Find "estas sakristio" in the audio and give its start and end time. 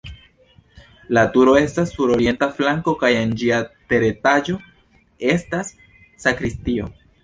5.39-6.95